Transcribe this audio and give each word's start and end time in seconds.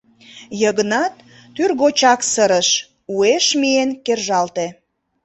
Йыгнат 0.61 1.13
тӱргочак 1.55 2.21
сырыш, 2.31 2.69
уэш 3.15 3.45
миен 3.59 3.89
кержалте. 4.05 4.67